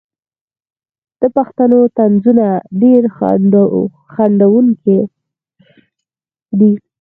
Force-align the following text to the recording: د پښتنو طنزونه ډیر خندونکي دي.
د 1.21 1.23
پښتنو 1.35 1.79
طنزونه 1.97 2.47
ډیر 2.81 3.03
خندونکي 4.13 4.99
دي. 6.59 6.71